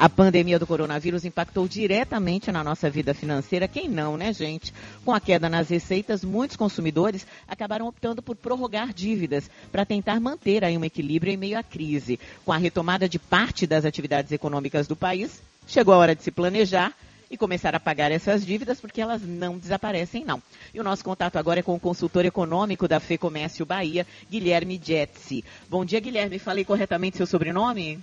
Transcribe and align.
A 0.00 0.08
pandemia 0.08 0.60
do 0.60 0.66
coronavírus 0.66 1.24
impactou 1.24 1.66
diretamente 1.66 2.52
na 2.52 2.62
nossa 2.62 2.88
vida 2.88 3.12
financeira. 3.12 3.66
Quem 3.66 3.88
não, 3.88 4.16
né, 4.16 4.32
gente? 4.32 4.72
Com 5.04 5.12
a 5.12 5.18
queda 5.18 5.48
nas 5.48 5.68
receitas, 5.68 6.22
muitos 6.22 6.56
consumidores 6.56 7.26
acabaram 7.48 7.88
optando 7.88 8.22
por 8.22 8.36
prorrogar 8.36 8.94
dívidas 8.94 9.50
para 9.72 9.84
tentar 9.84 10.20
manter 10.20 10.64
aí 10.64 10.78
um 10.78 10.84
equilíbrio 10.84 11.32
em 11.32 11.36
meio 11.36 11.58
à 11.58 11.64
crise. 11.64 12.20
Com 12.44 12.52
a 12.52 12.56
retomada 12.56 13.08
de 13.08 13.18
parte 13.18 13.66
das 13.66 13.84
atividades 13.84 14.30
econômicas 14.30 14.86
do 14.86 14.94
país, 14.94 15.42
chegou 15.66 15.92
a 15.92 15.98
hora 15.98 16.14
de 16.14 16.22
se 16.22 16.30
planejar 16.30 16.94
e 17.28 17.36
começar 17.36 17.74
a 17.74 17.80
pagar 17.80 18.12
essas 18.12 18.46
dívidas, 18.46 18.80
porque 18.80 19.00
elas 19.00 19.22
não 19.22 19.58
desaparecem, 19.58 20.24
não. 20.24 20.40
E 20.72 20.78
o 20.78 20.84
nosso 20.84 21.02
contato 21.02 21.38
agora 21.38 21.58
é 21.58 21.62
com 21.64 21.74
o 21.74 21.80
consultor 21.80 22.24
econômico 22.24 22.86
da 22.86 23.00
Fê 23.00 23.18
Comércio 23.18 23.66
Bahia, 23.66 24.06
Guilherme 24.30 24.80
Jetsi. 24.80 25.44
Bom 25.68 25.84
dia, 25.84 25.98
Guilherme. 25.98 26.38
Falei 26.38 26.64
corretamente 26.64 27.16
seu 27.16 27.26
sobrenome? 27.26 27.98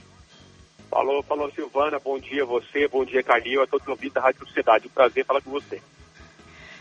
Falou, 0.95 1.21
falou 1.23 1.51
Silvana, 1.51 1.99
bom 1.99 2.17
dia 2.17 2.43
a 2.43 2.45
você, 2.45 2.87
bom 2.87 3.03
dia 3.03 3.21
Carlinho, 3.21 3.61
a 3.61 3.67
todos 3.67 3.85
os 3.85 3.91
ouvintes 3.91 4.13
da 4.13 4.21
Rádio 4.21 4.47
Sociedade. 4.47 4.87
Um 4.87 4.91
prazer 4.91 5.25
falar 5.25 5.41
com 5.41 5.49
você. 5.51 5.81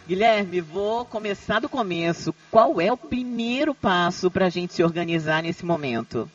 Guilherme, 0.07 0.61
vou 0.61 1.05
começar 1.05 1.59
do 1.59 1.69
começo. 1.69 2.33
Qual 2.49 2.81
é 2.81 2.93
o 2.93 2.97
primeiro 2.97 3.75
passo 3.75 4.31
para 4.31 4.47
a 4.47 4.49
gente 4.49 4.73
se 4.73 4.85
organizar 4.85 5.43
nesse 5.43 5.67
momento? 5.67 6.31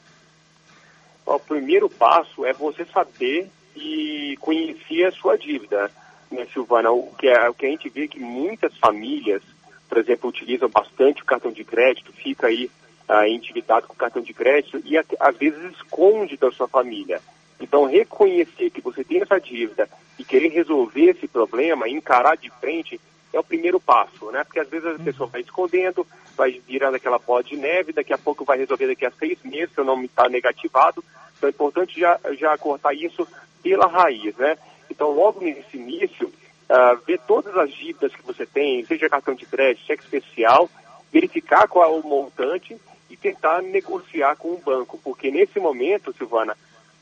O 1.26 1.40
primeiro 1.40 1.90
passo 1.90 2.46
é 2.46 2.52
você 2.52 2.84
saber 2.84 3.50
e 3.74 4.38
conhecer 4.42 5.06
a 5.06 5.14
sua 5.14 5.38
dívida, 5.38 5.90
né, 6.30 6.46
Silvana? 6.52 6.92
O 6.92 7.16
que, 7.18 7.30
é, 7.30 7.50
o 7.50 7.54
que 7.54 7.66
a 7.66 7.70
gente 7.70 7.88
vê 7.88 8.04
é 8.04 8.08
que 8.10 8.20
muitas 8.20 8.78
famílias, 8.78 9.42
por 9.88 10.00
exemplo, 10.00 10.30
utilizam 10.30 10.68
bastante 10.68 11.22
o 11.22 11.26
cartão 11.26 11.50
de 11.50 11.64
crédito, 11.64 12.12
fica 12.12 12.48
aí 12.48 12.70
ah, 13.08 13.26
endividado 13.26 13.88
com 13.88 13.94
o 13.94 13.98
cartão 13.98 14.22
de 14.22 14.34
crédito 14.34 14.82
e 14.84 14.98
às 14.98 15.38
vezes 15.38 15.72
esconde 15.76 16.36
da 16.36 16.52
sua 16.52 16.68
família. 16.68 17.22
Então, 17.60 17.86
reconhecer 17.86 18.70
que 18.70 18.82
você 18.82 19.04
tem 19.04 19.22
essa 19.22 19.40
dívida 19.40 19.90
e 20.18 20.24
querer 20.24 20.50
resolver 20.50 21.10
esse 21.10 21.28
problema, 21.28 21.90
encarar 21.90 22.38
de 22.38 22.50
frente, 22.60 23.00
é 23.34 23.40
o 23.40 23.44
primeiro 23.44 23.80
passo, 23.80 24.32
né? 24.32 24.44
Porque 24.44 24.60
às 24.60 24.70
vezes 24.70 24.88
a 24.88 24.92
uhum. 24.92 25.04
pessoa 25.04 25.30
vai 25.30 25.42
escondendo, 25.42 26.08
vai 26.36 26.62
virando 26.68 26.96
aquela 26.96 27.20
bola 27.20 27.44
de 27.44 27.56
neve, 27.56 27.94
daqui 27.94 28.14
a 28.14 28.18
pouco 28.18 28.46
vai 28.46 28.58
resolver 28.58 28.88
daqui 28.88 29.06
a 29.06 29.12
seis 29.12 29.38
meses, 29.44 29.74
se 29.74 29.82
o 29.82 29.86
nome 29.86 30.06
está 30.06 30.28
negativado. 30.28 31.04
Então 31.38 31.48
é 31.48 31.52
importante 31.52 32.00
já, 32.00 32.20
já 32.38 32.58
cortar 32.58 32.94
isso 32.94 33.28
pela 33.62 33.88
raiz, 33.88 34.36
né? 34.38 34.58
Então, 34.90 35.12
logo 35.12 35.42
nesse 35.42 35.78
início, 35.78 36.28
uh, 36.28 36.98
ver 37.06 37.20
todas 37.28 37.56
as 37.56 37.72
dívidas 37.72 38.16
que 38.16 38.26
você 38.26 38.46
tem, 38.46 38.84
seja 38.86 39.10
cartão 39.10 39.36
de 39.36 39.46
crédito, 39.46 39.86
cheque 39.86 40.04
especial, 40.04 40.70
verificar 41.12 41.68
qual 41.68 41.86
é 41.86 42.00
o 42.00 42.08
montante 42.08 42.78
e 43.10 43.18
tentar 43.18 43.62
negociar 43.62 44.36
com 44.36 44.50
o 44.50 44.62
banco, 44.64 45.00
porque 45.04 45.32
nesse 45.32 45.60
momento, 45.60 46.14
Silvana, 46.14 46.56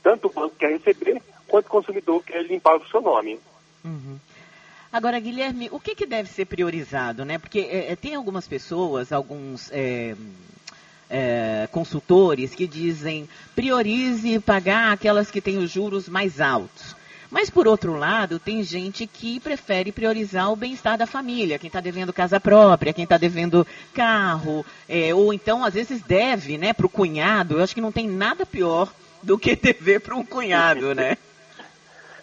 tanto 0.07 0.29
o 0.29 0.31
banco 0.31 0.55
quer 0.57 0.71
receber, 0.71 1.21
quanto 1.45 1.65
o 1.65 1.69
consumidor 1.69 2.23
quer 2.23 2.41
limpar 2.45 2.77
o 2.77 2.87
seu 2.87 3.01
nome. 3.01 3.37
Uhum. 3.83 4.17
Agora, 4.89 5.19
Guilherme, 5.19 5.67
o 5.69 5.81
que, 5.81 5.93
que 5.95 6.05
deve 6.05 6.29
ser 6.29 6.45
priorizado, 6.45 7.25
né? 7.25 7.37
Porque 7.37 7.59
é, 7.59 7.93
tem 7.93 8.15
algumas 8.15 8.47
pessoas, 8.47 9.11
alguns 9.11 9.69
é, 9.69 10.15
é, 11.09 11.67
consultores 11.73 12.55
que 12.55 12.65
dizem 12.65 13.27
priorize 13.53 14.39
pagar 14.39 14.93
aquelas 14.93 15.29
que 15.29 15.41
têm 15.41 15.57
os 15.57 15.69
juros 15.69 16.07
mais 16.07 16.39
altos. 16.39 16.95
Mas, 17.29 17.49
por 17.49 17.67
outro 17.67 17.97
lado, 17.97 18.39
tem 18.39 18.63
gente 18.63 19.05
que 19.05 19.41
prefere 19.41 19.91
priorizar 19.91 20.49
o 20.49 20.55
bem-estar 20.55 20.97
da 20.97 21.05
família, 21.05 21.59
quem 21.59 21.67
está 21.67 21.81
devendo 21.81 22.13
casa 22.13 22.39
própria, 22.39 22.93
quem 22.93 23.03
está 23.03 23.17
devendo 23.17 23.67
carro, 23.93 24.65
é, 24.87 25.13
ou 25.13 25.33
então, 25.33 25.65
às 25.65 25.73
vezes, 25.73 26.01
deve 26.01 26.57
né, 26.57 26.71
para 26.71 26.85
o 26.85 26.89
cunhado. 26.89 27.55
Eu 27.57 27.63
acho 27.63 27.75
que 27.75 27.81
não 27.81 27.91
tem 27.91 28.07
nada 28.07 28.45
pior 28.45 28.89
do 29.23 29.37
que 29.37 29.55
dever 29.55 30.01
para 30.01 30.15
um 30.15 30.25
cunhado, 30.25 30.93
né? 30.93 31.17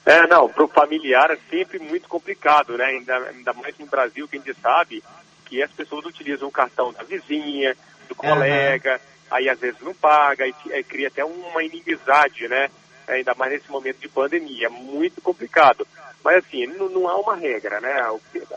É, 0.07 0.27
não, 0.27 0.51
para 0.51 0.65
o 0.65 0.69
familiar 0.69 1.31
é 1.31 1.39
sempre 1.49 1.79
muito 1.79 2.07
complicado, 2.11 2.77
né? 2.77 2.85
Ainda, 2.85 3.17
ainda 3.17 3.55
mais 3.55 3.79
no 3.79 3.87
Brasil, 3.87 4.29
que 4.29 4.37
a 4.37 4.39
gente 4.39 4.61
sabe 4.61 5.03
que 5.47 5.63
as 5.63 5.71
pessoas 5.73 6.05
utilizam 6.05 6.49
o 6.49 6.53
cartão 6.53 6.93
da 6.93 7.03
vizinha, 7.03 7.75
do 8.07 8.15
colega, 8.15 8.93
uhum. 8.93 8.99
aí 9.31 9.49
às 9.49 9.59
vezes 9.59 9.81
não 9.81 9.95
paga, 9.95 10.47
e, 10.47 10.53
cria 10.85 11.09
até 11.09 11.25
uma 11.25 11.65
inimizade, 11.65 12.47
né? 12.49 12.69
Ainda 13.09 13.35
mais 13.35 13.53
nesse 13.53 13.71
momento 13.71 13.99
de 13.99 14.09
pandemia, 14.09 14.69
muito 14.69 15.23
complicado. 15.23 15.87
Mas 16.23 16.45
assim, 16.45 16.67
não, 16.67 16.91
não 16.91 17.09
há 17.09 17.17
uma 17.17 17.37
regra, 17.37 17.81
né? 17.81 17.95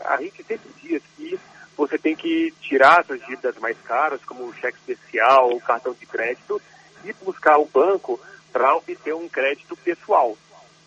A 0.04 0.20
gente 0.20 0.42
sempre 0.42 0.70
diz 0.82 1.02
que 1.16 1.40
você 1.76 1.96
tem 1.96 2.16
que 2.16 2.52
tirar 2.60 3.00
essas 3.00 3.20
dívidas 3.20 3.56
mais 3.56 3.76
caras, 3.84 4.22
como 4.24 4.44
o 4.44 4.54
cheque 4.54 4.78
especial, 4.78 5.50
o 5.50 5.60
cartão 5.60 5.94
de 5.94 6.04
crédito, 6.04 6.60
e 7.04 7.12
buscar 7.24 7.58
o 7.58 7.66
banco 7.66 8.20
para 8.52 8.76
obter 8.76 9.14
um 9.14 9.28
crédito 9.28 9.76
pessoal, 9.76 10.36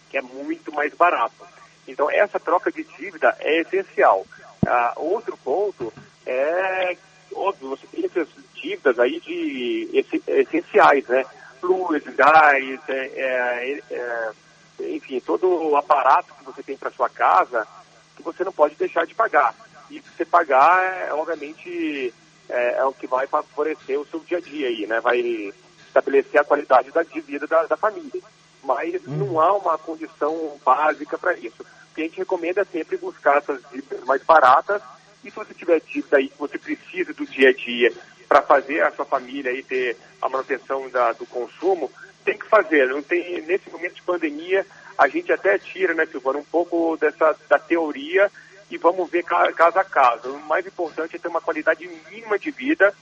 que 0.09 0.17
é 0.17 0.21
muito 0.21 0.71
mais 0.71 0.93
barato. 0.93 1.45
Então, 1.87 2.09
essa 2.09 2.39
troca 2.39 2.71
de 2.71 2.83
dívida 2.83 3.35
é 3.39 3.61
essencial. 3.61 4.25
Ah, 4.65 4.93
outro 4.97 5.37
ponto 5.37 5.91
é, 6.25 6.95
óbvio, 7.33 7.69
você 7.69 7.87
tem 7.87 8.05
essas 8.05 8.27
dívidas 8.53 8.99
aí 8.99 9.19
de 9.19 10.05
essenciais, 10.27 11.07
né? 11.07 11.25
Luz, 11.61 12.03
gás, 12.15 12.79
é, 12.87 12.93
é, 12.95 13.81
é, 13.91 14.31
enfim, 14.79 15.19
todo 15.19 15.47
o 15.47 15.75
aparato 15.75 16.33
que 16.33 16.43
você 16.43 16.63
tem 16.63 16.77
para 16.77 16.91
sua 16.91 17.09
casa 17.09 17.67
que 18.15 18.23
você 18.23 18.43
não 18.43 18.51
pode 18.51 18.75
deixar 18.75 19.05
de 19.05 19.15
pagar. 19.15 19.53
E 19.89 19.99
você 19.99 20.25
pagar, 20.25 20.83
é, 20.83 21.13
obviamente, 21.13 22.13
é, 22.49 22.77
é, 22.77 22.85
o 22.85 22.93
que 22.93 23.07
vai 23.07 23.27
favorecer 23.27 23.99
o 23.99 24.05
seu 24.05 24.19
dia 24.21 24.37
a 24.37 24.41
dia 24.41 24.67
aí, 24.67 24.87
né? 24.87 24.99
Vai 24.99 25.53
estabelecer 25.91 26.39
a 26.39 26.45
qualidade 26.45 26.91
da, 26.91 27.03
de 27.03 27.19
vida 27.19 27.45
da, 27.45 27.65
da 27.65 27.77
família. 27.77 28.21
Mas 28.63 28.95
hum. 29.07 29.17
não 29.17 29.39
há 29.39 29.53
uma 29.53 29.77
condição 29.77 30.57
básica 30.65 31.17
para 31.17 31.33
isso. 31.33 31.61
O 31.61 31.95
que 31.95 32.01
a 32.01 32.05
gente 32.05 32.17
recomenda 32.17 32.61
é 32.61 32.65
sempre 32.65 32.97
buscar 32.97 33.37
essas 33.37 33.61
dívidas 33.71 34.03
mais 34.05 34.23
baratas 34.23 34.81
e 35.23 35.29
se 35.29 35.35
você 35.35 35.53
tiver 35.53 35.79
dívida 35.81 36.17
aí 36.17 36.29
que 36.29 36.39
você 36.39 36.57
precisa 36.57 37.13
do 37.13 37.25
dia 37.25 37.49
a 37.49 37.53
dia 37.53 37.93
para 38.27 38.41
fazer 38.41 38.81
a 38.81 38.91
sua 38.91 39.05
família 39.05 39.51
aí 39.51 39.61
ter 39.61 39.97
a 40.21 40.29
manutenção 40.29 40.89
da, 40.89 41.11
do 41.11 41.25
consumo, 41.25 41.91
tem 42.23 42.37
que 42.37 42.47
fazer. 42.47 42.87
Não 42.87 43.03
tem, 43.03 43.41
nesse 43.41 43.69
momento 43.69 43.95
de 43.95 44.01
pandemia, 44.03 44.65
a 44.97 45.07
gente 45.07 45.31
até 45.31 45.57
tira, 45.57 45.93
né, 45.93 46.05
Silvana, 46.05 46.39
um 46.39 46.45
pouco 46.45 46.97
dessa 46.97 47.35
da 47.49 47.59
teoria 47.59 48.31
e 48.71 48.77
vamos 48.77 49.09
ver 49.09 49.23
caso 49.23 49.77
a 49.77 49.83
caso. 49.83 50.31
O 50.31 50.39
mais 50.47 50.65
importante 50.65 51.15
é 51.15 51.19
ter 51.19 51.27
uma 51.27 51.41
qualidade 51.41 51.87
mínima 52.09 52.39
de 52.39 52.49
vida 52.49 52.93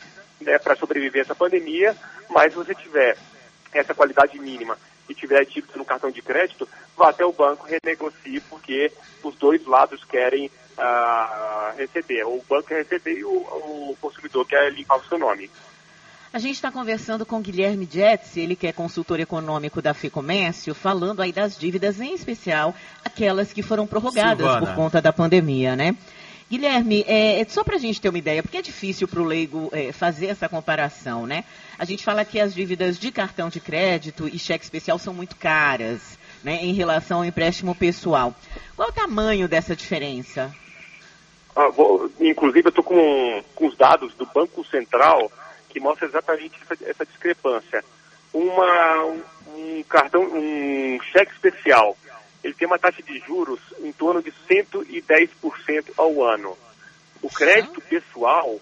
né, 0.42 0.58
para 0.58 0.76
sobreviver 0.76 1.22
a 1.22 1.26
essa 1.26 1.36
pandemia, 1.36 1.96
mas 2.30 2.52
se 2.52 2.58
você 2.58 2.74
tiver 2.74 3.16
essa 3.72 3.94
qualidade 3.94 4.40
mínima 4.40 4.78
e 5.08 5.14
tiver 5.14 5.46
dívida 5.46 5.74
no 5.76 5.86
cartão 5.86 6.10
de 6.10 6.22
crédito, 6.22 6.68
vá 6.98 7.10
até 7.10 7.24
o 7.24 7.32
banco, 7.32 7.68
renegocie, 7.68 8.42
porque 8.42 8.92
os 9.24 9.36
dois 9.36 9.64
lados 9.66 10.04
querem 10.04 10.48
uh, 10.48 11.78
receber. 11.78 12.24
O 12.26 12.44
banco 12.50 12.70
quer 12.70 12.80
receber 12.80 13.20
e 13.20 13.24
o, 13.24 13.32
o 13.32 13.98
consumidor 14.02 14.48
quer 14.48 14.72
limpar 14.72 14.98
o 14.98 15.06
seu 15.06 15.20
nome. 15.20 15.52
A 16.32 16.38
gente 16.38 16.56
está 16.56 16.72
conversando 16.72 17.26
com 17.26 17.42
Guilherme 17.42 17.90
Jetz, 17.92 18.38
ele 18.38 18.56
que 18.56 18.68
é 18.68 18.72
consultor 18.72 19.20
econômico 19.20 19.82
da 19.82 19.96
FEComércio, 19.96 20.76
falando 20.76 21.24
aí 21.24 21.32
das 21.32 21.58
dívidas, 21.58 22.00
em 22.00 22.14
especial 22.14 22.76
aquelas 23.04 23.52
que 23.52 23.64
foram 23.64 23.88
prorrogadas 23.88 24.46
Silvana. 24.46 24.68
por 24.68 24.76
conta 24.76 25.02
da 25.02 25.12
pandemia, 25.12 25.76
né? 25.76 25.96
Guilherme, 26.50 27.04
é, 27.08 27.42
é 27.42 27.46
só 27.46 27.64
para 27.64 27.78
a 27.78 27.80
gente 27.80 28.00
ter 28.00 28.10
uma 28.10 28.18
ideia, 28.18 28.44
porque 28.44 28.58
é 28.58 28.62
difícil 28.62 29.08
para 29.08 29.22
o 29.22 29.26
leigo 29.26 29.70
é, 29.72 29.92
fazer 29.92 30.28
essa 30.28 30.48
comparação, 30.48 31.26
né? 31.26 31.46
A 31.80 31.86
gente 31.86 32.04
fala 32.04 32.24
que 32.24 32.40
as 32.40 32.54
dívidas 32.54 33.00
de 33.00 33.12
cartão 33.12 33.50
de 33.50 33.60
crédito 33.60 34.28
e 34.28 34.38
cheque 34.38 34.64
especial 34.64 35.00
são 35.00 35.14
muito 35.14 35.36
caras, 35.36 36.18
né, 36.44 36.60
em 36.62 36.74
relação 36.74 37.20
ao 37.20 37.26
empréstimo 37.26 37.74
pessoal. 37.74 38.36
Qual 38.76 38.88
é 38.88 38.92
o 38.92 38.94
tamanho 38.94 39.48
dessa 39.48 39.76
diferença? 39.76 40.56
Ah, 41.56 41.70
vou, 41.70 42.10
inclusive, 42.20 42.68
eu 42.68 42.70
estou 42.70 42.84
com, 42.84 43.44
com 43.56 43.68
os 43.68 43.76
dados 43.76 44.14
do 44.14 44.26
Banco 44.28 44.64
Central 44.66 45.32
que 45.70 45.80
mostra 45.80 46.08
exatamente 46.08 46.60
essa, 46.62 46.90
essa 46.90 47.06
discrepância. 47.06 47.84
Uma, 48.34 49.06
um, 49.06 49.24
um 49.56 49.84
cartão, 49.84 50.22
um 50.24 51.00
cheque 51.12 51.32
especial 51.32 51.96
ele 52.44 52.54
tem 52.54 52.68
uma 52.68 52.80
taxa 52.80 53.02
de 53.02 53.20
juros 53.20 53.60
em 53.80 53.92
torno 53.92 54.22
de 54.22 54.32
110% 54.50 55.92
ao 55.98 56.24
ano. 56.24 56.58
O 57.22 57.30
crédito 57.30 57.82
pessoal, 57.82 58.60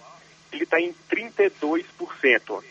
ele 0.52 0.64
está 0.64 0.80
em 0.80 0.94
32%. 1.10 1.84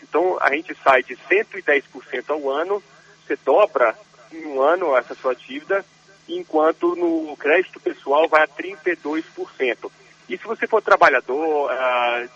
Então, 0.03 0.37
a 0.41 0.53
gente 0.53 0.75
sai 0.83 1.03
de 1.03 1.15
110% 1.15 2.29
ao 2.29 2.49
ano, 2.49 2.83
você 3.25 3.37
dobra 3.37 3.97
em 4.31 4.45
um 4.47 4.61
ano 4.61 4.95
essa 4.97 5.15
sua 5.15 5.33
dívida, 5.33 5.85
enquanto 6.27 6.93
no 6.95 7.35
crédito 7.37 7.79
pessoal 7.79 8.27
vai 8.27 8.43
a 8.43 8.47
32%. 8.47 9.91
E 10.27 10.37
se 10.37 10.43
você 10.43 10.67
for 10.67 10.81
trabalhador, 10.81 11.71
ah, 11.71 12.27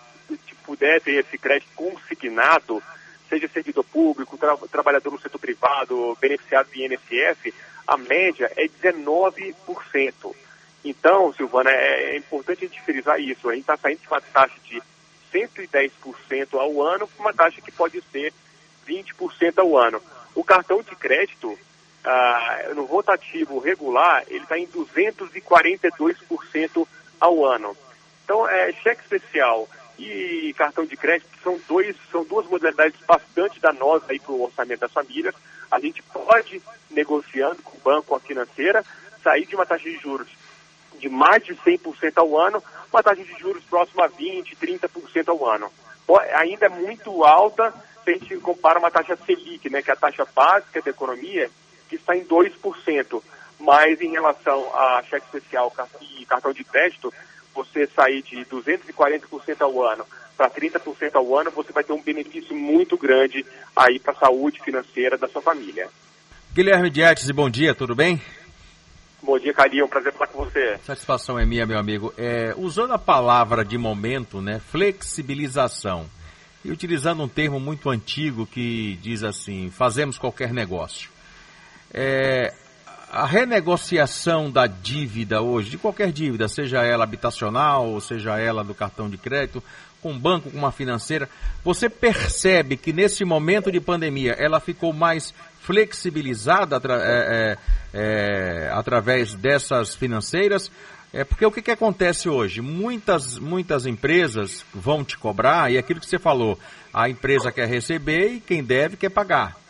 puder 0.66 1.02
ter 1.02 1.20
esse 1.20 1.38
crédito 1.38 1.72
consignado, 1.76 2.82
seja 3.30 3.48
servidor 3.48 3.84
público, 3.84 4.38
tra 4.38 4.58
trabalhador 4.70 5.12
no 5.12 5.20
setor 5.20 5.40
privado, 5.40 6.18
beneficiado 6.20 6.70
de 6.72 6.86
INSS, 6.86 7.54
a 7.88 7.98
média 7.98 8.52
é 8.56 8.68
19%. 8.68 10.36
Então, 10.84 11.32
Silvana, 11.34 11.70
é, 11.70 12.16
é 12.16 12.18
importante 12.18 12.66
a 12.66 12.68
gente 12.68 12.82
frisar 12.82 13.20
isso. 13.20 13.48
A 13.50 13.54
gente 13.54 13.62
está 13.62 13.78
saindo 13.78 14.02
de 14.02 14.08
uma 14.08 14.22
taxa 14.22 14.56
de 14.64 14.82
110% 15.34 16.60
ao 16.60 16.82
ano 16.82 17.08
para 17.08 17.22
uma 17.22 17.34
taxa 17.34 17.62
que 17.62 17.72
pode 17.72 18.02
ser 18.12 18.34
20% 18.88 19.60
ao 19.60 19.78
ano. 19.78 20.02
O 20.34 20.44
cartão 20.44 20.82
de 20.82 20.96
crédito, 20.96 21.50
uh, 21.50 22.76
no 22.76 22.86
rotativo 22.86 23.60
regular, 23.60 24.24
ele 24.28 24.44
está 24.44 24.58
em 24.58 24.66
242% 24.68 26.88
ao 27.20 27.46
ano. 27.46 27.78
Então, 28.24 28.48
é, 28.48 28.72
cheque 28.74 29.02
especial 29.02 29.68
e 30.08 30.54
cartão 30.54 30.86
de 30.86 30.98
crédito 30.98 31.30
são, 31.44 31.60
dois, 31.68 31.96
são 32.12 32.24
duas 32.24 32.48
modalidades 32.48 33.00
bastante 33.06 33.60
danosas 33.60 34.18
para 34.18 34.32
o 34.32 34.44
orçamento 34.44 34.80
das 34.80 34.92
famílias. 34.92 35.36
A 35.70 35.80
gente 35.80 36.02
pode, 36.04 36.62
negociando 36.90 37.62
com 37.62 37.78
o 37.78 37.82
banco, 37.82 38.08
com 38.08 38.16
a 38.16 38.20
financeira, 38.20 38.84
sair 39.24 39.46
de 39.46 39.56
uma 39.56 39.66
taxa 39.66 39.84
de 39.84 39.98
juros 39.98 40.28
de 41.00 41.10
mais 41.10 41.44
de 41.44 41.56
100% 41.56 42.14
ao 42.18 42.38
ano, 42.38 42.64
uma 42.94 43.02
taxa 43.02 43.24
de 43.24 43.34
juros 43.40 43.64
próxima 43.64 44.06
a 44.06 44.10
20%, 44.10 44.56
30% 44.56 45.30
ao 45.30 45.50
ano. 45.50 45.72
Ainda 46.36 46.68
é 46.68 46.70
muito 46.70 47.24
alta 47.24 47.74
se 48.04 48.12
a 48.12 48.14
gente 48.14 48.38
compara 48.38 48.80
uma 48.80 48.92
taxa 48.92 49.18
Selic, 49.26 49.70
né, 49.70 49.82
que 49.82 49.90
é 49.90 49.94
a 49.94 49.98
taxa 49.98 50.26
básica 50.36 50.82
da 50.82 50.92
economia, 50.92 51.50
que 51.90 51.96
está 51.96 52.16
em 52.16 52.24
2%. 52.26 53.24
Mas 53.60 54.02
em 54.02 54.12
relação 54.12 54.76
a 54.76 55.04
cheque 55.04 55.26
especial 55.26 55.74
e 56.02 56.26
cartão 56.26 56.52
de 56.52 56.64
crédito, 56.64 57.14
você 57.54 57.88
sair 57.88 58.22
de 58.22 58.46
240% 58.46 59.62
ao 59.62 59.84
ano 59.84 60.06
para 60.38 60.50
30% 60.50 61.16
ao 61.16 61.38
ano, 61.38 61.52
você 61.52 61.72
vai 61.72 61.84
ter 61.84 61.94
um 61.94 62.02
benefício 62.02 62.56
muito 62.56 62.98
grande 62.98 63.46
aí 63.76 64.00
para 64.00 64.14
a 64.14 64.16
saúde 64.16 64.62
financeira 64.64 65.18
da 65.18 65.28
sua 65.28 65.42
família. 65.42 65.88
Guilherme 66.54 66.90
Dietes, 66.90 67.30
bom 67.32 67.50
dia, 67.50 67.76
tudo 67.76 67.96
bem? 67.96 68.22
Bom 69.24 69.38
dia, 69.38 69.54
Carinho. 69.54 69.86
Um 69.86 69.88
prazer 69.88 70.12
falar 70.14 70.28
com 70.28 70.44
você. 70.44 70.80
Satisfação 70.84 71.38
é 71.38 71.46
minha, 71.46 71.66
meu 71.66 71.78
amigo. 71.78 72.12
É, 72.18 72.56
usando 72.58 72.94
a 72.94 72.98
palavra 72.98 73.64
de 73.64 73.78
momento, 73.78 74.42
né, 74.42 74.60
flexibilização, 74.60 76.10
e 76.64 76.72
utilizando 76.72 77.24
um 77.24 77.28
termo 77.28 77.60
muito 77.60 77.90
antigo 77.90 78.46
que 78.46 78.98
diz 79.02 79.24
assim, 79.24 79.70
fazemos 79.70 80.18
qualquer 80.18 80.54
negócio. 80.54 81.10
É, 81.94 82.54
a 83.12 83.26
renegociação 83.26 84.50
da 84.50 84.66
dívida 84.66 85.42
hoje, 85.42 85.70
de 85.70 85.78
qualquer 85.78 86.14
dívida, 86.14 86.48
seja 86.48 86.82
ela 86.82 87.04
habitacional, 87.04 87.90
ou 87.90 88.00
seja 88.00 88.40
ela 88.40 88.64
do 88.64 88.74
cartão 88.74 89.10
de 89.10 89.18
crédito, 89.18 89.62
com 90.02 90.14
um 90.14 90.20
banco, 90.20 90.50
com 90.50 90.58
uma 90.58 90.72
financeira, 90.72 91.30
você 91.62 91.90
percebe 91.90 92.78
que 92.78 92.94
nesse 92.94 93.26
momento 93.26 93.70
de 93.70 93.82
pandemia 93.82 94.32
ela 94.40 94.62
ficou 94.62 94.94
mais 94.94 95.34
flexibilizada 95.60 96.82
é, 96.88 97.58
é, 97.94 98.68
é, 98.68 98.72
através 98.74 99.36
dessas 99.36 99.94
financeiras? 99.94 100.72
É 101.12 101.26
porque 101.26 101.46
o 101.46 101.52
que, 101.52 101.62
que 101.62 101.72
acontece 101.72 102.30
hoje? 102.30 102.62
Muitas, 102.62 103.38
muitas 103.38 103.86
empresas 103.86 104.66
vão 104.74 105.04
te 105.04 105.18
cobrar, 105.18 105.70
e 105.70 105.78
aquilo 105.78 106.00
que 106.00 106.08
você 106.08 106.18
falou, 106.18 106.58
a 106.94 107.10
empresa 107.10 107.52
quer 107.52 107.68
receber 107.68 108.36
e 108.36 108.40
quem 108.40 108.64
deve 108.64 108.96
quer 108.96 109.10
pagar. 109.10 109.61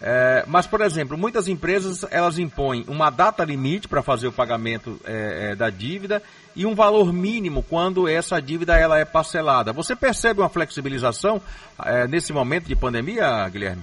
É, 0.00 0.44
mas, 0.46 0.66
por 0.66 0.82
exemplo, 0.82 1.16
muitas 1.16 1.48
empresas 1.48 2.04
elas 2.10 2.38
impõem 2.38 2.84
uma 2.86 3.08
data 3.08 3.44
limite 3.44 3.88
para 3.88 4.02
fazer 4.02 4.26
o 4.26 4.32
pagamento 4.32 5.00
é, 5.04 5.52
é, 5.52 5.54
da 5.54 5.70
dívida 5.70 6.22
e 6.54 6.66
um 6.66 6.74
valor 6.74 7.12
mínimo 7.12 7.62
quando 7.62 8.06
essa 8.06 8.40
dívida 8.40 8.78
ela 8.78 8.98
é 8.98 9.04
parcelada. 9.04 9.72
Você 9.72 9.96
percebe 9.96 10.40
uma 10.40 10.50
flexibilização 10.50 11.40
é, 11.82 12.06
nesse 12.06 12.32
momento 12.32 12.66
de 12.66 12.76
pandemia, 12.76 13.48
Guilherme? 13.48 13.82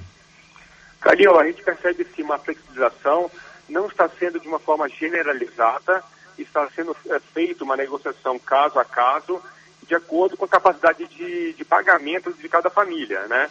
Calil, 1.01 1.37
a 1.39 1.45
gente 1.45 1.63
percebe 1.63 2.05
sim 2.15 2.23
uma 2.23 2.37
flexibilização, 2.37 3.29
não 3.67 3.87
está 3.87 4.07
sendo 4.07 4.39
de 4.39 4.47
uma 4.47 4.59
forma 4.59 4.87
generalizada, 4.87 6.03
está 6.37 6.69
sendo 6.75 6.95
é, 7.09 7.19
feita 7.19 7.63
uma 7.63 7.75
negociação 7.75 8.37
caso 8.37 8.79
a 8.79 8.85
caso, 8.85 9.41
de 9.87 9.95
acordo 9.95 10.37
com 10.37 10.45
a 10.45 10.49
capacidade 10.49 11.07
de, 11.07 11.53
de 11.53 11.65
pagamento 11.65 12.31
de 12.33 12.47
cada 12.47 12.69
família, 12.69 13.27
né? 13.27 13.49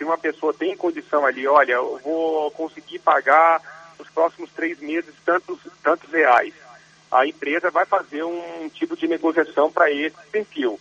Se 0.00 0.04
uma 0.04 0.16
pessoa 0.16 0.54
tem 0.54 0.74
condição 0.74 1.26
ali, 1.26 1.46
olha, 1.46 1.74
eu 1.74 2.00
vou 2.02 2.50
conseguir 2.52 3.00
pagar 3.00 3.60
nos 3.98 4.08
próximos 4.08 4.50
três 4.52 4.80
meses 4.80 5.14
tantos, 5.26 5.58
tantos 5.82 6.10
reais, 6.10 6.54
a 7.12 7.26
empresa 7.26 7.70
vai 7.70 7.84
fazer 7.84 8.24
um 8.24 8.66
tipo 8.70 8.96
de 8.96 9.06
negociação 9.06 9.70
para 9.70 9.92
esse 9.92 10.16
perfil. 10.32 10.80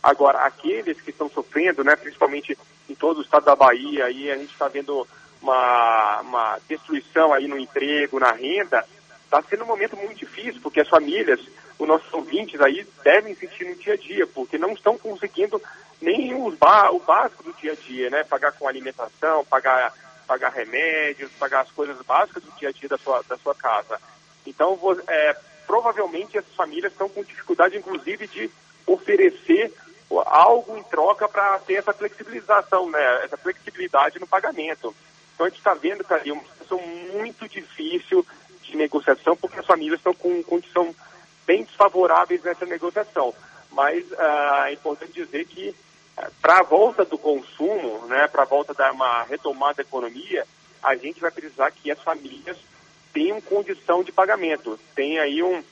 Agora, 0.00 0.42
aqueles 0.42 1.00
que 1.00 1.10
estão 1.10 1.28
sofrendo, 1.28 1.82
né, 1.82 1.96
principalmente 1.96 2.56
em 2.88 2.94
todo 2.94 3.18
o 3.18 3.22
estado 3.22 3.46
da 3.46 3.56
Bahia, 3.56 4.04
aí 4.04 4.30
a 4.30 4.36
gente 4.36 4.52
está 4.52 4.68
vendo 4.68 5.04
uma, 5.42 6.20
uma 6.20 6.58
destruição 6.68 7.32
aí 7.32 7.48
no 7.48 7.58
emprego, 7.58 8.20
na 8.20 8.30
renda, 8.30 8.86
está 9.24 9.42
sendo 9.42 9.64
um 9.64 9.66
momento 9.66 9.96
muito 9.96 10.14
difícil, 10.14 10.60
porque 10.62 10.78
as 10.78 10.88
famílias, 10.88 11.40
os 11.76 11.88
nossos 11.88 12.12
ouvintes 12.14 12.60
aí, 12.60 12.86
devem 13.02 13.34
sentir 13.34 13.64
no 13.64 13.74
dia 13.74 13.94
a 13.94 13.96
dia, 13.96 14.28
porque 14.28 14.56
não 14.56 14.70
estão 14.74 14.96
conseguindo 14.96 15.60
nem 16.10 16.34
os 16.34 16.54
o 16.92 16.98
básico 17.00 17.44
do 17.44 17.52
dia 17.54 17.72
a 17.72 17.76
dia, 17.76 18.10
né? 18.10 18.24
Pagar 18.24 18.52
com 18.52 18.66
alimentação, 18.66 19.44
pagar, 19.44 19.92
pagar 20.26 20.50
remédios, 20.50 21.30
pagar 21.38 21.60
as 21.60 21.70
coisas 21.70 21.96
básicas 22.02 22.42
do 22.42 22.50
dia 22.52 22.70
a 22.70 22.72
dia 22.72 22.88
da 22.88 22.98
sua, 22.98 23.22
da 23.28 23.36
sua 23.36 23.54
casa. 23.54 24.00
Então, 24.44 24.78
é, 25.06 25.36
provavelmente 25.66 26.36
essas 26.36 26.54
famílias 26.54 26.92
estão 26.92 27.08
com 27.08 27.22
dificuldade, 27.22 27.76
inclusive, 27.76 28.26
de 28.26 28.50
oferecer 28.86 29.72
algo 30.26 30.76
em 30.76 30.82
troca 30.82 31.28
para 31.28 31.58
ter 31.60 31.74
essa 31.74 31.92
flexibilização, 31.92 32.90
né? 32.90 33.24
Essa 33.24 33.36
flexibilidade 33.36 34.18
no 34.18 34.26
pagamento. 34.26 34.94
Então, 35.34 35.46
a 35.46 35.48
gente 35.48 35.58
está 35.58 35.74
vendo, 35.74 36.04
cara, 36.04 36.22
uma 36.32 36.42
situação 36.42 36.80
muito 37.14 37.48
difícil 37.48 38.26
de 38.62 38.76
negociação, 38.76 39.36
porque 39.36 39.60
as 39.60 39.66
famílias 39.66 40.00
estão 40.00 40.12
com 40.12 40.42
condição 40.42 40.94
bem 41.46 41.62
desfavoráveis 41.62 42.42
nessa 42.42 42.66
negociação. 42.66 43.32
Mas 43.70 44.04
uh, 44.10 44.64
é 44.66 44.72
importante 44.72 45.12
dizer 45.12 45.44
que 45.46 45.74
para 46.40 46.58
a 46.58 46.62
volta 46.62 47.04
do 47.04 47.18
consumo, 47.18 48.06
né, 48.06 48.26
para 48.28 48.42
a 48.42 48.46
volta 48.46 48.74
da 48.74 48.90
uma 48.92 49.22
retomada 49.24 49.74
da 49.74 49.82
economia, 49.82 50.46
a 50.82 50.94
gente 50.96 51.20
vai 51.20 51.30
precisar 51.30 51.70
que 51.70 51.90
as 51.90 52.00
famílias 52.02 52.56
tenham 53.12 53.40
condição 53.40 54.02
de 54.02 54.12
pagamento, 54.12 54.78
tenham 54.94 55.22
aí 55.22 55.42
um, 55.42 55.62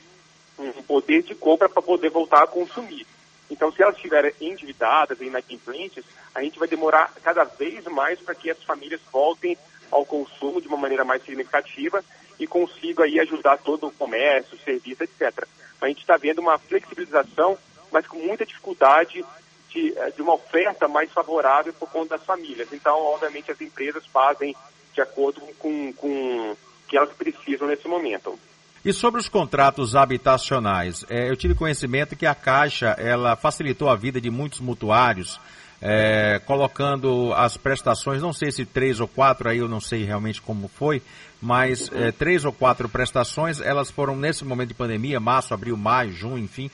um 0.59 0.73
poder 0.83 1.23
de 1.23 1.35
compra 1.35 1.69
para 1.69 1.83
poder 1.83 2.11
voltar 2.11 2.43
a 2.43 2.47
consumir. 2.47 3.07
Então, 3.51 3.73
se 3.73 3.83
elas 3.83 3.97
estiverem 3.97 4.33
endividadas, 4.41 5.21
inadimplentes, 5.21 6.05
a 6.35 6.43
gente 6.43 6.59
vai 6.59 6.69
demorar 6.69 7.13
cada 7.23 7.45
vez 7.45 7.85
mais 7.85 8.21
para 8.21 8.35
que 8.35 8.51
as 8.51 8.63
famílias 8.63 9.01
voltem 9.11 9.57
ao 9.91 10.05
consumo 10.05 10.61
de 10.61 10.69
uma 10.69 10.77
maneira 10.77 11.05
mais 11.05 11.23
significativa 11.23 12.05
e 12.39 12.47
consigam 12.47 13.05
aí 13.05 13.19
ajudar 13.19 13.57
todo 13.59 13.87
o 13.87 13.93
comércio, 13.93 14.59
serviço, 14.59 15.03
etc. 15.03 15.47
A 15.81 15.89
gente 15.89 16.01
está 16.01 16.17
vendo 16.17 16.41
uma 16.41 16.59
flexibilização, 16.59 17.57
mas 17.91 18.07
com 18.07 18.19
muita 18.19 18.45
dificuldade 18.45 19.25
de, 19.71 19.97
eh, 19.97 20.11
de 20.11 20.23
uma 20.23 20.35
oferta 20.35 20.89
mais 20.89 21.11
favorável 21.13 21.73
por 21.73 21.89
conta 21.91 22.17
das 22.17 22.25
famílias. 22.25 22.73
Então, 22.73 22.97
obviamente, 22.97 23.51
as 23.51 23.61
empresas 23.61 24.07
fazem 24.07 24.55
de 24.95 25.01
acordo 25.01 25.41
com, 25.59 25.93
com 25.93 26.57
que 26.89 26.97
elas 26.97 27.13
precisam 27.13 27.69
nesse 27.69 27.87
momento. 27.87 28.39
E 28.85 28.93
sobre 28.93 29.21
os 29.21 29.29
contratos 29.29 29.95
habitacionais, 29.95 31.05
é, 31.11 31.29
eu 31.29 31.37
tive 31.37 31.55
conhecimento 31.55 32.17
que 32.17 32.27
a 32.27 32.35
Caixa 32.35 32.97
ela 32.99 33.37
facilitou 33.37 33.89
a 33.89 33.97
vida 33.97 34.21
de 34.21 34.31
muitos 34.31 34.61
mutuários, 34.61 35.39
é, 35.81 36.41
colocando 36.45 37.33
as 37.35 37.57
prestações, 37.57 38.23
não 38.23 38.33
sei 38.33 38.51
se 38.51 38.65
três 38.65 38.99
ou 39.01 39.07
quatro, 39.07 39.49
aí 39.49 39.59
eu 39.59 39.69
não 39.69 39.81
sei 39.81 40.05
realmente 40.05 40.41
como 40.41 40.69
foi, 40.69 41.03
mas 41.41 41.91
é, 41.93 42.11
três 42.11 42.45
ou 42.45 42.53
quatro 42.53 42.89
prestações, 42.89 43.61
elas 43.61 43.91
foram 43.91 44.17
nesse 44.17 44.45
momento 44.45 44.69
de 44.69 44.75
pandemia, 44.75 45.21
março, 45.21 45.55
abril, 45.55 45.77
maio, 45.77 46.13
junho, 46.13 46.39
enfim, 46.39 46.71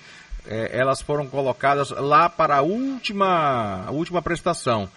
é, 0.46 0.70
elas 0.72 1.00
foram 1.00 1.26
colocadas 1.26 1.90
lá 1.90 2.28
para 2.28 2.56
a 2.56 2.62
última, 2.62 3.84
a 3.86 3.90
última 3.90 4.22
prestação. 4.22 4.88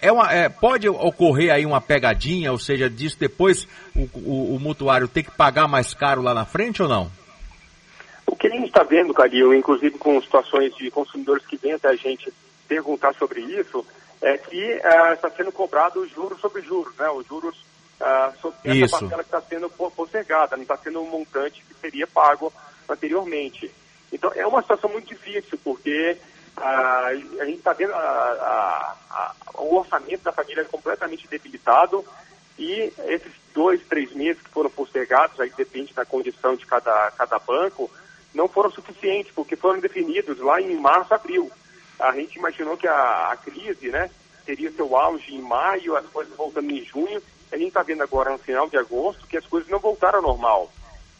É 0.00 0.12
uma, 0.12 0.32
é, 0.32 0.48
pode 0.48 0.88
ocorrer 0.88 1.52
aí 1.52 1.66
uma 1.66 1.80
pegadinha, 1.80 2.52
ou 2.52 2.58
seja, 2.58 2.88
disso 2.88 3.16
depois 3.18 3.66
o, 3.96 4.08
o, 4.14 4.54
o, 4.54 4.60
mutuário 4.60 5.08
ter 5.08 5.24
que 5.24 5.30
pagar 5.30 5.66
mais 5.66 5.92
caro 5.92 6.22
lá 6.22 6.32
na 6.32 6.44
frente 6.44 6.82
ou 6.82 6.88
não? 6.88 7.10
O 8.24 8.36
que 8.36 8.46
a 8.46 8.50
gente 8.50 8.66
está 8.66 8.84
vendo, 8.84 9.12
Calil, 9.12 9.54
inclusive 9.54 9.98
com 9.98 10.20
situações 10.20 10.74
de 10.76 10.90
consumidores 10.90 11.44
que 11.46 11.56
vêm 11.56 11.72
até 11.72 11.88
a 11.88 11.96
gente 11.96 12.32
perguntar 12.68 13.14
sobre 13.14 13.40
isso, 13.40 13.84
é 14.22 14.38
que 14.38 14.62
é, 14.62 15.14
está 15.14 15.30
sendo 15.30 15.50
cobrado 15.50 16.06
juros 16.06 16.40
sobre 16.40 16.62
juros, 16.62 16.94
né? 16.96 17.08
Os 17.10 17.26
juros 17.26 17.56
uh, 18.00 18.40
sobre 18.40 18.58
essa 18.64 18.74
isso. 18.74 18.98
parcela 18.98 19.22
que 19.22 19.28
está 19.28 19.40
sendo 19.40 19.70
postergada, 19.70 20.56
não 20.56 20.62
está 20.62 20.76
sendo 20.76 21.00
um 21.00 21.10
montante 21.10 21.64
que 21.66 21.74
seria 21.74 22.06
pago 22.06 22.52
anteriormente. 22.88 23.70
Então, 24.12 24.32
é 24.34 24.46
uma 24.46 24.62
situação 24.62 24.90
muito 24.90 25.08
difícil, 25.08 25.58
porque 25.62 26.16
ah, 26.56 27.08
a 27.40 27.44
gente 27.44 27.58
está 27.58 27.72
vendo 27.72 27.92
a, 27.92 27.98
a, 27.98 28.96
a, 29.10 29.60
o 29.60 29.76
orçamento 29.76 30.22
da 30.22 30.32
família 30.32 30.64
completamente 30.64 31.28
debilitado 31.28 32.04
e 32.58 32.92
esses 33.06 33.32
dois, 33.54 33.80
três 33.86 34.12
meses 34.12 34.42
que 34.42 34.50
foram 34.50 34.70
postergados, 34.70 35.38
aí 35.38 35.50
depende 35.56 35.94
da 35.94 36.04
condição 36.04 36.56
de 36.56 36.66
cada, 36.66 37.12
cada 37.12 37.38
banco, 37.38 37.90
não 38.34 38.48
foram 38.48 38.70
suficientes, 38.70 39.32
porque 39.32 39.56
foram 39.56 39.78
definidos 39.78 40.38
lá 40.38 40.60
em 40.60 40.76
março, 40.76 41.14
abril. 41.14 41.50
A 41.98 42.12
gente 42.12 42.38
imaginou 42.38 42.76
que 42.76 42.88
a, 42.88 43.32
a 43.32 43.36
crise 43.36 43.88
né, 43.90 44.10
teria 44.44 44.72
seu 44.72 44.96
auge 44.96 45.34
em 45.34 45.40
maio, 45.40 45.96
as 45.96 46.06
coisas 46.06 46.34
voltando 46.36 46.70
em 46.70 46.84
junho. 46.84 47.22
A 47.52 47.56
gente 47.56 47.68
está 47.68 47.82
vendo 47.82 48.02
agora 48.02 48.30
no 48.30 48.38
final 48.38 48.68
de 48.68 48.76
agosto 48.76 49.26
que 49.26 49.36
as 49.36 49.46
coisas 49.46 49.68
não 49.70 49.78
voltaram 49.78 50.18
ao 50.18 50.24
normal. 50.24 50.72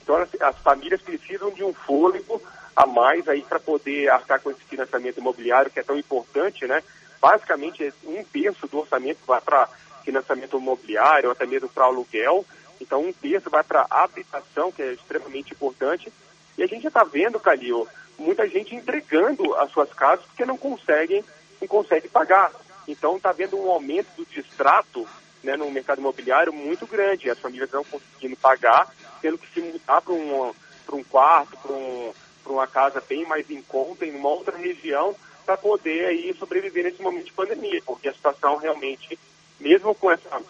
Então 0.03 0.17
as, 0.17 0.29
as 0.41 0.59
famílias 0.59 1.01
precisam 1.01 1.51
de 1.51 1.63
um 1.63 1.73
fôlego 1.73 2.43
a 2.79 2.87
mais 2.87 3.29
aí 3.29 3.43
para 3.43 3.59
poder 3.59 4.09
arcar 4.09 4.41
com 4.41 4.53
esse 4.53 4.61
financiamento 4.61 5.19
imobiliário 5.19 5.69
que 5.69 5.81
é 5.81 5.83
tão 5.83 5.99
importante, 5.99 6.65
né? 6.65 6.81
Basicamente, 7.21 7.93
um 8.05 8.23
terço 8.23 8.69
do 8.69 8.79
orçamento 8.79 9.19
vai 9.27 9.41
para 9.41 9.69
financiamento 10.05 10.57
imobiliário, 10.57 11.29
até 11.29 11.45
mesmo 11.45 11.69
para 11.69 11.87
aluguel, 11.87 12.47
Então, 12.81 13.03
um 13.05 13.13
terço 13.13 13.51
vai 13.51 13.65
para 13.65 13.89
habitação, 13.91 14.71
que 14.71 14.81
é 14.81 14.93
extremamente 14.93 15.53
importante. 15.53 16.13
E 16.57 16.63
a 16.63 16.67
gente 16.69 16.83
já 16.83 16.89
está 16.89 17.03
vendo, 17.03 17.41
Calil, 17.41 17.89
muita 18.17 18.49
gente 18.49 18.77
entregando 18.77 19.57
as 19.57 19.73
suas 19.73 19.93
casas 19.93 20.25
porque 20.27 20.47
não 20.47 20.57
conseguem, 20.57 21.25
não 21.61 21.67
conseguem 21.67 22.09
pagar. 22.09 22.53
Então, 22.87 23.17
está 23.17 23.31
havendo 23.31 23.59
um 23.59 23.69
aumento 23.69 24.07
do 24.17 24.25
distrato 24.25 25.05
né, 25.43 25.57
no 25.57 25.69
mercado 25.73 25.99
imobiliário 25.99 26.53
muito 26.53 26.87
grande. 26.87 27.29
As 27.29 27.41
famílias 27.41 27.73
não 27.73 27.83
conseguindo 27.83 28.37
pagar, 28.37 28.87
tendo 29.21 29.37
que 29.37 29.53
se 29.53 29.61
mudar 29.61 30.01
para 30.01 30.15
um, 30.15 30.55
um 30.93 31.03
quarto, 31.03 31.57
para 31.59 31.73
um, 31.73 32.13
uma 32.53 32.67
casa 32.67 33.03
bem 33.07 33.27
mais 33.27 33.51
em 33.51 33.63
conta, 33.63 34.05
em 34.05 34.15
uma 34.15 34.29
outra 34.29 34.57
região, 34.57 35.15
para 35.45 35.57
poder 35.57 36.07
aí 36.07 36.35
sobreviver 36.39 36.85
nesse 36.85 37.03
momento 37.03 37.27
de 37.27 37.33
pandemia, 37.33 37.83
porque 37.87 38.09
a 38.09 38.13
situação 38.13 38.57
realmente, 38.57 39.19
mesmo 39.59 39.95
com 39.95 40.11
essa 40.11 40.43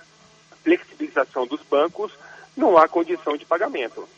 flexibilização 0.63 1.47
dos 1.47 1.63
bancos, 1.63 2.13
não 2.57 2.77
há 2.77 2.89
condição 2.89 3.37
de 3.37 3.45
pagamento. 3.45 4.09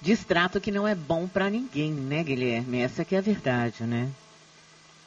Distrato 0.00 0.60
que 0.60 0.70
não 0.70 0.86
é 0.86 0.94
bom 0.94 1.28
para 1.28 1.50
ninguém, 1.50 1.92
né, 1.92 2.22
Guilherme? 2.22 2.80
Essa 2.80 3.04
que 3.04 3.14
é 3.14 3.18
a 3.18 3.22
verdade, 3.22 3.84
né? 3.84 4.10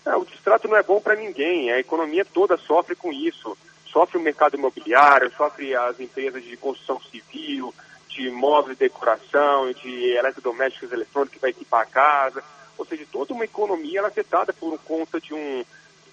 É, 0.06 0.16
o 0.16 0.24
distrato 0.24 0.68
não 0.68 0.78
é 0.78 0.84
bom 0.84 1.02
para 1.02 1.16
ninguém. 1.16 1.72
A 1.72 1.80
economia 1.80 2.24
toda 2.24 2.58
sofre 2.58 2.96
com 2.96 3.12
isso. 3.12 3.58
Sofre 3.88 4.18
o 4.18 4.22
mercado 4.22 4.56
imobiliário, 4.56 5.32
sofre 5.36 5.76
as 5.76 6.00
empresas 6.00 6.44
de 6.44 6.56
construção 6.56 7.02
civil, 7.02 7.74
de 8.16 8.30
móveis 8.32 8.78
de 8.78 8.86
decoração, 8.86 9.72
de 9.74 10.12
eletrodomésticos 10.12 10.92
eletrônicos 10.92 11.38
para 11.38 11.50
equipar 11.50 11.82
a 11.82 11.86
casa. 11.86 12.44
Ou 12.78 12.86
seja, 12.86 13.06
toda 13.12 13.34
uma 13.34 13.44
economia 13.44 14.00
ela 14.00 14.08
é 14.08 14.12
afetada 14.12 14.54
por 14.54 14.78
conta 14.80 15.20
de 15.20 15.34
um 15.34 15.66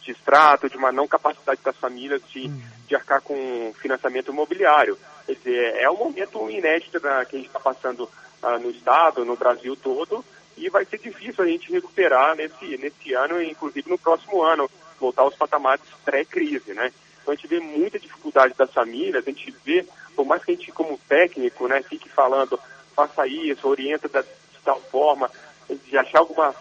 distrato, 0.02 0.68
de 0.68 0.76
uma 0.76 0.90
não 0.90 1.06
capacidade 1.06 1.60
das 1.62 1.76
famílias 1.76 2.20
de, 2.28 2.48
hum. 2.48 2.60
de 2.88 2.96
arcar 2.96 3.22
com 3.22 3.72
financiamento 3.80 4.32
imobiliário. 4.32 4.98
Quer 5.24 5.34
dizer, 5.36 5.76
é 5.76 5.88
um 5.88 5.96
momento 5.96 6.50
inédito 6.50 7.00
né, 7.00 7.24
que 7.24 7.36
a 7.36 7.38
gente 7.38 7.46
está 7.46 7.60
passando 7.60 8.10
uh, 8.42 8.58
no 8.60 8.70
Estado, 8.70 9.24
no 9.24 9.36
Brasil 9.36 9.76
todo, 9.76 10.24
e 10.56 10.68
vai 10.68 10.84
ser 10.84 10.98
difícil 10.98 11.44
a 11.44 11.46
gente 11.46 11.70
recuperar 11.70 12.34
nesse, 12.34 12.76
nesse 12.78 13.14
ano 13.14 13.40
e 13.40 13.50
inclusive 13.50 13.88
no 13.88 13.98
próximo 13.98 14.42
ano, 14.42 14.68
voltar 14.98 15.22
aos 15.22 15.36
patamares 15.36 15.84
pré-crise, 16.04 16.74
né? 16.74 16.92
Então 17.22 17.32
a 17.32 17.36
gente 17.36 17.46
vê 17.46 17.60
muita 17.60 18.00
dificuldade 18.00 18.54
das 18.58 18.72
famílias, 18.72 19.24
a 19.24 19.30
gente 19.30 19.54
vê, 19.64 19.86
por 20.14 20.24
mais 20.26 20.44
que 20.44 20.52
a 20.52 20.54
gente 20.54 20.72
como 20.72 20.98
técnico, 21.08 21.66
né, 21.68 21.82
fique 21.82 22.08
falando, 22.08 22.58
faça 22.94 23.26
isso, 23.26 23.68
orienta 23.68 24.08
da, 24.08 24.22
de 24.22 24.58
tal 24.64 24.80
forma, 24.80 25.30
de 25.68 25.96
achar 25.96 26.18
alguma 26.18 26.54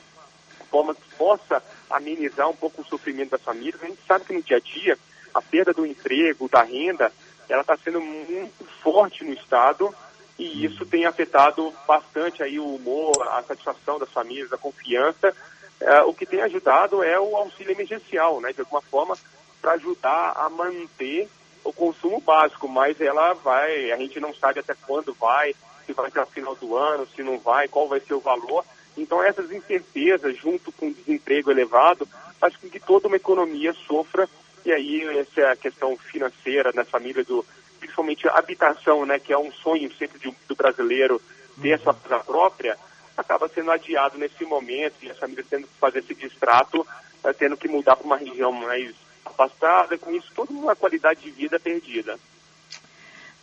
forma 0.70 0.96
que 0.96 1.15
possa 1.17 1.62
amenizar 1.89 2.50
um 2.50 2.55
pouco 2.55 2.81
o 2.81 2.86
sofrimento 2.86 3.31
das 3.31 3.41
famílias, 3.41 3.84
a 3.84 3.88
gente 3.88 4.01
sabe 4.08 4.25
que 4.25 4.34
no 4.34 4.41
dia 4.41 4.58
a 4.58 4.60
dia 4.60 4.98
a 5.34 5.41
perda 5.41 5.74
do 5.74 5.86
emprego, 5.86 6.50
da 6.50 6.63
renda, 6.63 7.12
ela 7.48 7.62
está 7.62 7.77
sendo 7.77 8.00
muito 8.01 8.65
forte 8.81 9.24
no 9.24 9.34
Estado 9.34 9.93
e 10.38 10.65
isso 10.65 10.86
tem 10.86 11.05
afetado 11.05 11.74
bastante 11.88 12.41
aí 12.41 12.58
o 12.60 12.75
humor, 12.75 13.27
a 13.27 13.43
satisfação 13.43 14.00
das 14.00 14.10
famílias, 14.10 14.51
a 14.51 14.58
confiança. 14.58 15.36
É, 15.79 16.01
o 16.03 16.13
que 16.13 16.25
tem 16.25 16.41
ajudado 16.41 17.03
é 17.03 17.20
o 17.20 17.36
auxílio 17.36 17.72
emergencial, 17.72 18.39
né, 18.39 18.53
de 18.53 18.62
alguma 18.62 18.81
forma, 18.81 19.17
para 19.62 19.74
ajudar 19.74 20.34
a 20.36 20.50
manter 20.50 21.29
o 21.63 21.71
consumo 21.71 22.19
básico, 22.19 22.67
mas 22.67 22.99
ela 22.99 23.33
vai, 23.33 23.91
a 23.91 23.97
gente 23.97 24.19
não 24.19 24.33
sabe 24.33 24.59
até 24.59 24.73
quando 24.85 25.13
vai, 25.13 25.53
se 25.85 25.93
vai 25.93 26.07
até 26.07 26.21
o 26.21 26.27
final 26.27 26.55
do 26.55 26.75
ano, 26.75 27.07
se 27.07 27.21
não 27.23 27.37
vai, 27.39 27.67
qual 27.67 27.87
vai 27.87 27.99
ser 27.99 28.13
o 28.13 28.19
valor. 28.19 28.65
Então 28.97 29.23
essas 29.23 29.51
incertezas, 29.51 30.37
junto 30.37 30.71
com 30.71 30.87
o 30.87 30.93
desemprego 30.93 31.51
elevado, 31.51 32.07
faz 32.39 32.55
com 32.57 32.69
que 32.69 32.79
toda 32.79 33.07
uma 33.07 33.17
economia 33.17 33.73
sofra, 33.73 34.27
e 34.65 34.71
aí 34.71 35.19
essa 35.19 35.41
é 35.41 35.51
a 35.51 35.55
questão 35.55 35.95
financeira 35.97 36.71
na 36.73 36.83
família 36.83 37.23
do, 37.23 37.45
principalmente 37.79 38.27
habitação, 38.27 39.05
né, 39.05 39.19
que 39.19 39.33
é 39.33 39.37
um 39.37 39.51
sonho 39.51 39.91
sempre 39.95 40.19
de, 40.19 40.35
do 40.47 40.55
brasileiro 40.55 41.21
ter 41.61 41.79
sua 41.79 41.93
casa 41.93 42.23
própria, 42.23 42.77
acaba 43.17 43.47
sendo 43.49 43.71
adiado 43.71 44.17
nesse 44.17 44.43
momento 44.45 44.95
e 45.01 45.11
as 45.11 45.17
famílias 45.17 45.47
tendo 45.49 45.67
que 45.67 45.73
fazer 45.79 45.99
esse 45.99 46.15
distrato, 46.15 46.81
uh, 46.81 47.33
tendo 47.37 47.57
que 47.57 47.67
mudar 47.67 47.95
para 47.95 48.05
uma 48.05 48.17
região 48.17 48.51
mais 48.51 48.93
afastada, 49.41 49.98
com 49.98 50.12
isso 50.12 50.31
toda 50.36 50.51
uma 50.51 50.75
qualidade 50.75 51.21
de 51.21 51.31
vida 51.31 51.60
perdida. 51.60 52.19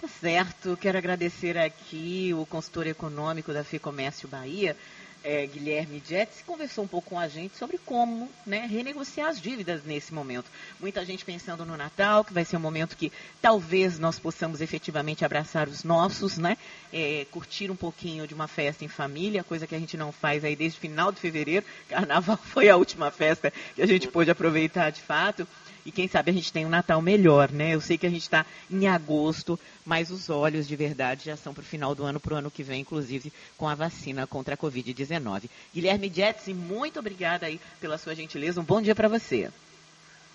Tá 0.00 0.08
certo, 0.08 0.76
quero 0.76 0.96
agradecer 0.96 1.58
aqui 1.58 2.32
o 2.32 2.46
consultor 2.46 2.86
econômico 2.86 3.52
da 3.52 3.64
FEComércio 3.64 4.28
Bahia, 4.28 4.76
é, 5.24 5.46
Guilherme 5.46 6.02
Jetz 6.06 6.42
conversou 6.46 6.84
um 6.84 6.88
pouco 6.88 7.10
com 7.10 7.18
a 7.18 7.26
gente 7.26 7.56
sobre 7.56 7.76
como 7.78 8.30
né, 8.46 8.66
renegociar 8.66 9.28
as 9.28 9.40
dívidas 9.40 9.82
nesse 9.84 10.14
momento. 10.14 10.46
Muita 10.78 11.04
gente 11.04 11.24
pensando 11.24 11.64
no 11.64 11.76
Natal, 11.76 12.24
que 12.24 12.32
vai 12.32 12.44
ser 12.44 12.56
um 12.56 12.60
momento 12.60 12.96
que 12.96 13.12
talvez 13.42 13.98
nós 13.98 14.18
possamos 14.18 14.60
efetivamente 14.60 15.24
abraçar 15.24 15.68
os 15.68 15.82
nossos, 15.82 16.38
né? 16.38 16.56
É, 16.92 17.26
curtir 17.30 17.70
um 17.70 17.76
pouquinho 17.76 18.26
de 18.26 18.34
uma 18.34 18.46
festa 18.46 18.84
em 18.84 18.88
família, 18.88 19.42
coisa 19.42 19.66
que 19.66 19.74
a 19.74 19.78
gente 19.78 19.96
não 19.96 20.12
faz 20.12 20.44
aí 20.44 20.54
desde 20.54 20.78
final 20.78 21.10
de 21.10 21.20
fevereiro. 21.20 21.66
Carnaval 21.88 22.38
foi 22.42 22.68
a 22.68 22.76
última 22.76 23.10
festa 23.10 23.52
que 23.74 23.82
a 23.82 23.86
gente 23.86 24.06
pôde 24.08 24.30
aproveitar 24.30 24.90
de 24.90 25.00
fato. 25.00 25.46
E 25.88 25.90
quem 25.90 26.06
sabe 26.06 26.30
a 26.30 26.34
gente 26.34 26.52
tem 26.52 26.66
um 26.66 26.68
Natal 26.68 27.00
melhor, 27.00 27.50
né? 27.50 27.74
Eu 27.74 27.80
sei 27.80 27.96
que 27.96 28.06
a 28.06 28.10
gente 28.10 28.20
está 28.20 28.44
em 28.70 28.86
agosto, 28.86 29.58
mas 29.86 30.10
os 30.10 30.28
olhos 30.28 30.68
de 30.68 30.76
verdade 30.76 31.24
já 31.24 31.34
são 31.34 31.54
para 31.54 31.62
o 31.62 31.64
final 31.64 31.94
do 31.94 32.04
ano, 32.04 32.20
para 32.20 32.34
o 32.34 32.36
ano 32.36 32.50
que 32.50 32.62
vem, 32.62 32.82
inclusive 32.82 33.32
com 33.56 33.66
a 33.66 33.74
vacina 33.74 34.26
contra 34.26 34.52
a 34.52 34.56
Covid-19. 34.58 35.44
Guilherme 35.74 36.12
Jetsi, 36.14 36.52
muito 36.52 36.98
obrigada 36.98 37.46
aí 37.46 37.58
pela 37.80 37.96
sua 37.96 38.14
gentileza. 38.14 38.60
Um 38.60 38.64
bom 38.64 38.82
dia 38.82 38.94
para 38.94 39.08
você. 39.08 39.50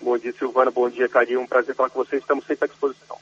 Bom 0.00 0.18
dia, 0.18 0.34
Silvana. 0.36 0.72
Bom 0.72 0.90
dia, 0.90 1.08
Carinho. 1.08 1.42
Um 1.42 1.46
prazer 1.46 1.72
falar 1.76 1.88
com 1.88 2.04
vocês. 2.04 2.20
Estamos 2.20 2.44
sempre 2.46 2.64
à 2.64 2.66
disposição. 2.66 3.16